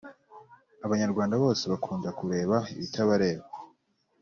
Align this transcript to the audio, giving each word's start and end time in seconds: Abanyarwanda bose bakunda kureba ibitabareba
Abanyarwanda 0.85 1.35
bose 1.43 1.63
bakunda 1.71 2.09
kureba 2.19 2.57
ibitabareba 2.73 3.45